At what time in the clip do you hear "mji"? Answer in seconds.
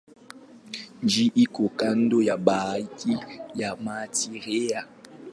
1.03-1.31